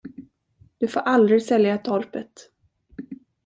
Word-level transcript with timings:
Du 0.77 0.87
får 0.87 0.99
aldrig 1.01 1.41
sälja 1.43 1.77
torpet! 1.77 2.49